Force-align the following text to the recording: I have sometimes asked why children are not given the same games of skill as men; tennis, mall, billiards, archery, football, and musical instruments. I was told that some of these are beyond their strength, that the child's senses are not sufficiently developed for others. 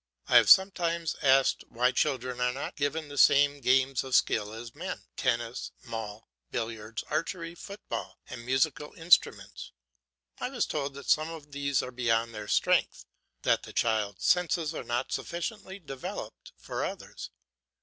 I 0.27 0.37
have 0.37 0.49
sometimes 0.49 1.15
asked 1.21 1.63
why 1.69 1.91
children 1.91 2.41
are 2.41 2.51
not 2.51 2.75
given 2.75 3.07
the 3.07 3.19
same 3.19 3.61
games 3.61 4.03
of 4.03 4.15
skill 4.15 4.51
as 4.51 4.73
men; 4.73 5.03
tennis, 5.15 5.71
mall, 5.83 6.27
billiards, 6.49 7.03
archery, 7.03 7.53
football, 7.53 8.17
and 8.27 8.43
musical 8.43 8.93
instruments. 8.93 9.73
I 10.39 10.49
was 10.49 10.65
told 10.65 10.95
that 10.95 11.07
some 11.07 11.29
of 11.29 11.51
these 11.51 11.83
are 11.83 11.91
beyond 11.91 12.33
their 12.33 12.47
strength, 12.47 13.05
that 13.43 13.61
the 13.61 13.73
child's 13.73 14.25
senses 14.25 14.73
are 14.73 14.83
not 14.83 15.11
sufficiently 15.11 15.77
developed 15.77 16.51
for 16.57 16.83
others. 16.83 17.29